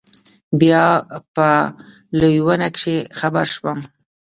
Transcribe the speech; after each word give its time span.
بيا 0.59 0.85
په 1.35 1.49
لوېينه 2.19 2.67
کښې 2.75 2.97
خبر 3.19 3.45
سوم. 3.55 3.79